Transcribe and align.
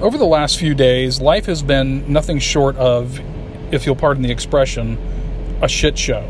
over 0.00 0.18
the 0.18 0.26
last 0.26 0.58
few 0.58 0.74
days, 0.74 1.20
life 1.20 1.46
has 1.46 1.62
been 1.62 2.12
nothing 2.12 2.38
short 2.38 2.76
of, 2.76 3.18
if 3.72 3.86
you'll 3.86 3.96
pardon 3.96 4.22
the 4.22 4.30
expression, 4.30 4.98
a 5.62 5.68
shit 5.68 5.98
show. 5.98 6.28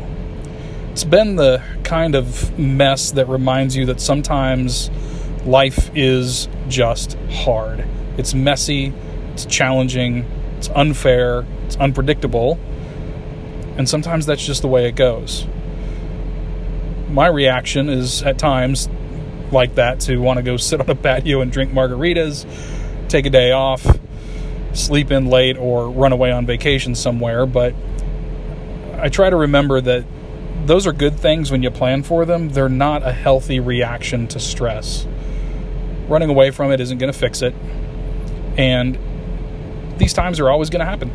It's 0.91 1.03
been 1.03 1.35
the 1.35 1.61
kind 1.83 2.15
of 2.15 2.57
mess 2.57 3.11
that 3.11 3.27
reminds 3.27 3.75
you 3.75 3.85
that 3.87 3.99
sometimes 3.99 4.89
life 5.45 5.91
is 5.95 6.47
just 6.69 7.17
hard. 7.29 7.85
It's 8.17 8.33
messy, 8.33 8.93
it's 9.33 9.45
challenging, 9.45 10.25
it's 10.57 10.69
unfair, 10.69 11.45
it's 11.65 11.75
unpredictable, 11.75 12.57
and 13.77 13.87
sometimes 13.87 14.25
that's 14.25 14.45
just 14.45 14.61
the 14.61 14.67
way 14.67 14.87
it 14.87 14.95
goes. 14.95 15.45
My 17.09 17.27
reaction 17.27 17.89
is 17.89 18.23
at 18.23 18.39
times 18.39 18.89
like 19.51 19.75
that 19.75 19.99
to 20.01 20.17
want 20.17 20.37
to 20.37 20.43
go 20.43 20.57
sit 20.57 20.81
on 20.81 20.89
a 20.89 20.95
patio 20.95 21.41
and 21.41 21.51
drink 21.51 21.71
margaritas, 21.71 22.45
take 23.07 23.25
a 23.25 23.29
day 23.29 23.51
off, 23.51 23.85
sleep 24.73 25.11
in 25.11 25.27
late, 25.27 25.57
or 25.57 25.89
run 25.89 26.11
away 26.11 26.31
on 26.31 26.45
vacation 26.45 26.95
somewhere. 26.95 27.45
But 27.45 27.73
I 28.99 29.09
try 29.09 29.29
to 29.29 29.35
remember 29.35 29.81
that 29.81 30.05
those 30.65 30.85
are 30.85 30.93
good 30.93 31.19
things 31.19 31.51
when 31.51 31.63
you 31.63 31.71
plan 31.71 32.03
for 32.03 32.25
them. 32.25 32.49
They're 32.49 32.69
not 32.69 33.01
a 33.03 33.11
healthy 33.11 33.59
reaction 33.59 34.27
to 34.29 34.39
stress. 34.39 35.07
Running 36.07 36.29
away 36.29 36.51
from 36.51 36.71
it 36.71 36.79
isn't 36.79 36.97
going 36.97 37.11
to 37.11 37.17
fix 37.17 37.41
it. 37.41 37.53
And 38.57 38.97
these 39.97 40.13
times 40.13 40.39
are 40.39 40.49
always 40.49 40.69
going 40.69 40.79
to 40.79 40.85
happen. 40.85 41.11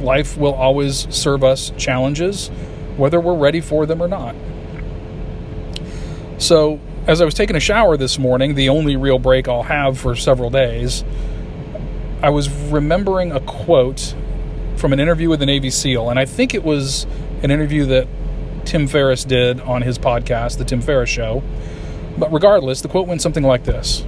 Life 0.00 0.36
will 0.36 0.54
always 0.54 1.06
serve 1.14 1.44
us 1.44 1.72
challenges, 1.76 2.48
whether 2.96 3.20
we're 3.20 3.36
ready 3.36 3.60
for 3.60 3.84
them 3.84 4.02
or 4.02 4.08
not. 4.08 4.34
So, 6.38 6.80
as 7.06 7.20
I 7.20 7.24
was 7.24 7.34
taking 7.34 7.56
a 7.56 7.60
shower 7.60 7.96
this 7.96 8.18
morning, 8.18 8.54
the 8.54 8.68
only 8.68 8.96
real 8.96 9.18
break 9.18 9.48
I'll 9.48 9.62
have 9.62 9.98
for 9.98 10.14
several 10.14 10.50
days, 10.50 11.04
I 12.22 12.30
was 12.30 12.50
remembering 12.50 13.32
a 13.32 13.40
quote 13.40 14.14
from 14.76 14.92
an 14.92 15.00
interview 15.00 15.28
with 15.28 15.40
a 15.42 15.46
Navy 15.46 15.70
SEAL, 15.70 16.10
and 16.10 16.18
I 16.18 16.24
think 16.24 16.54
it 16.54 16.62
was 16.62 17.06
an 17.42 17.50
interview 17.50 17.86
that 17.86 18.06
Tim 18.64 18.86
Ferriss 18.86 19.24
did 19.24 19.60
on 19.60 19.82
his 19.82 19.98
podcast, 19.98 20.58
The 20.58 20.64
Tim 20.64 20.82
Ferriss 20.82 21.10
Show. 21.10 21.42
But 22.18 22.32
regardless, 22.32 22.82
the 22.82 22.88
quote 22.88 23.08
went 23.08 23.22
something 23.22 23.44
like 23.44 23.64
this 23.64 24.02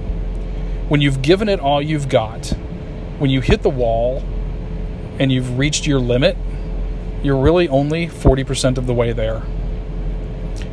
When 0.87 1.01
you've 1.01 1.21
given 1.21 1.49
it 1.49 1.59
all 1.59 1.81
you've 1.81 2.09
got, 2.09 2.47
when 3.17 3.31
you 3.31 3.41
hit 3.41 3.63
the 3.63 3.69
wall 3.69 4.23
and 5.19 5.31
you've 5.31 5.57
reached 5.57 5.87
your 5.87 5.99
limit, 5.99 6.37
you're 7.23 7.37
really 7.37 7.67
only 7.69 8.07
40% 8.07 8.77
of 8.77 8.85
the 8.85 8.93
way 8.93 9.13
there. 9.13 9.41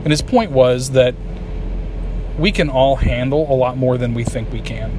And 0.02 0.08
his 0.08 0.22
point 0.22 0.50
was 0.50 0.90
that 0.90 1.14
we 2.40 2.50
can 2.50 2.70
all 2.70 2.96
handle 2.96 3.46
a 3.52 3.54
lot 3.54 3.76
more 3.76 3.98
than 3.98 4.14
we 4.14 4.24
think 4.24 4.50
we 4.50 4.62
can. 4.62 4.98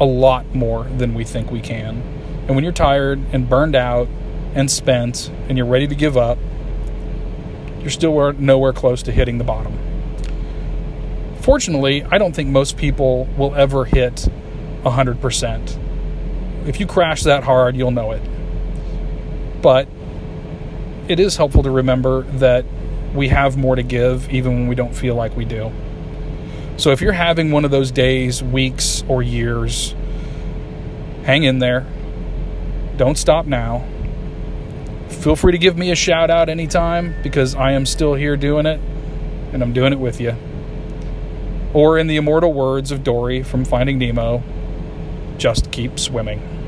A 0.00 0.04
lot 0.04 0.52
more 0.52 0.82
than 0.84 1.14
we 1.14 1.22
think 1.22 1.48
we 1.48 1.60
can. 1.60 2.02
And 2.48 2.56
when 2.56 2.64
you're 2.64 2.72
tired 2.72 3.22
and 3.32 3.48
burned 3.48 3.76
out 3.76 4.08
and 4.54 4.68
spent 4.68 5.30
and 5.48 5.56
you're 5.56 5.66
ready 5.66 5.86
to 5.86 5.94
give 5.94 6.16
up, 6.16 6.38
you're 7.78 7.90
still 7.90 8.32
nowhere 8.32 8.72
close 8.72 9.00
to 9.04 9.12
hitting 9.12 9.38
the 9.38 9.44
bottom. 9.44 9.78
Fortunately, 11.40 12.02
I 12.02 12.18
don't 12.18 12.34
think 12.34 12.48
most 12.48 12.76
people 12.76 13.26
will 13.36 13.54
ever 13.54 13.84
hit 13.84 14.28
100%. 14.82 16.66
If 16.66 16.80
you 16.80 16.86
crash 16.86 17.22
that 17.22 17.44
hard, 17.44 17.76
you'll 17.76 17.92
know 17.92 18.10
it. 18.10 18.22
But 19.62 19.86
it 21.06 21.20
is 21.20 21.36
helpful 21.36 21.62
to 21.62 21.70
remember 21.70 22.22
that 22.38 22.64
we 23.14 23.28
have 23.28 23.56
more 23.56 23.76
to 23.76 23.84
give 23.84 24.28
even 24.32 24.54
when 24.54 24.66
we 24.66 24.74
don't 24.74 24.94
feel 24.94 25.14
like 25.14 25.36
we 25.36 25.44
do. 25.44 25.70
So 26.76 26.90
if 26.90 27.00
you're 27.00 27.12
having 27.12 27.50
one 27.50 27.64
of 27.64 27.70
those 27.70 27.90
days, 27.90 28.42
weeks, 28.42 29.04
or 29.08 29.22
years, 29.22 29.94
hang 31.24 31.44
in 31.44 31.58
there. 31.58 31.86
Don't 32.96 33.16
stop 33.16 33.46
now. 33.46 33.86
Feel 35.08 35.36
free 35.36 35.52
to 35.52 35.58
give 35.58 35.76
me 35.76 35.90
a 35.90 35.94
shout 35.94 36.30
out 36.30 36.48
anytime 36.48 37.14
because 37.22 37.54
I 37.54 37.72
am 37.72 37.86
still 37.86 38.14
here 38.14 38.36
doing 38.36 38.66
it 38.66 38.80
and 39.52 39.62
I'm 39.62 39.72
doing 39.72 39.92
it 39.92 40.00
with 40.00 40.20
you. 40.20 40.34
Or, 41.74 41.98
in 41.98 42.06
the 42.06 42.16
immortal 42.16 42.52
words 42.52 42.90
of 42.90 43.02
Dory 43.02 43.42
from 43.42 43.64
Finding 43.64 43.98
Nemo, 43.98 44.42
just 45.38 45.70
keep 45.70 45.98
swimming. 45.98 46.61